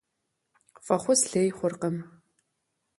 [0.85, 1.97] ФӀэхъус лей хъуркъым.